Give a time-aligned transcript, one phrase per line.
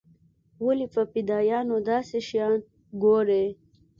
[0.65, 2.53] ولې په فدايانو داسې شيان
[3.03, 3.45] ګوري.